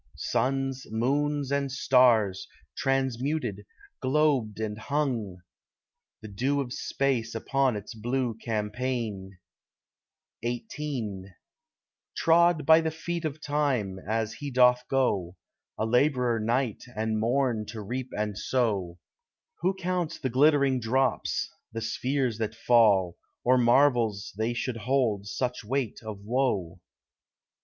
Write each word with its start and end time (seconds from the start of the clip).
Suns, 0.17 0.87
moons, 0.89 1.51
and 1.51 1.71
stars, 1.71 2.47
transmuted, 2.75 3.67
globed, 4.01 4.59
and 4.59 4.75
hung— 4.79 5.37
The 6.23 6.27
dew 6.27 6.59
of 6.59 6.73
Space 6.73 7.35
upon 7.35 7.75
its 7.75 7.93
blue 7.93 8.33
campaign: 8.33 9.37
XVIII 10.43 11.25
Trod 12.17 12.65
by 12.65 12.81
the 12.81 12.89
feet 12.89 13.25
of 13.25 13.41
Time, 13.41 13.99
as 13.99 14.33
he 14.33 14.49
doth 14.49 14.81
go, 14.89 15.35
A 15.77 15.85
labourer 15.85 16.39
night 16.39 16.81
and 16.95 17.19
morn 17.19 17.67
to 17.67 17.79
reap 17.79 18.09
and 18.17 18.35
sow— 18.35 18.97
Who 19.59 19.75
counts 19.75 20.17
the 20.17 20.31
glittering 20.31 20.79
drops—the 20.79 21.81
spheres 21.81 22.39
that 22.39 22.55
fall, 22.55 23.17
Or 23.43 23.55
marvels 23.55 24.33
they 24.35 24.55
should 24.55 24.77
hold 24.77 25.27
such 25.27 25.63
weight 25.63 25.99
of 26.01 26.21
woe? 26.25 26.79